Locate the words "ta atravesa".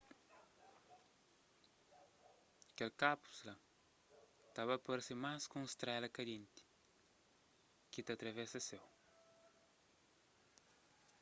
8.05-8.59